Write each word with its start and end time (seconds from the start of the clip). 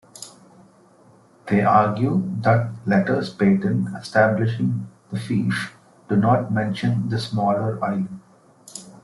They 1.45 1.61
argue 1.63 2.23
that 2.41 2.71
letters 2.87 3.31
patent 3.31 3.89
establishing 3.95 4.89
the 5.11 5.19
fief 5.19 5.77
do 6.09 6.15
not 6.15 6.51
mention 6.51 7.07
the 7.09 7.19
smaller 7.19 7.77
island. 7.85 8.19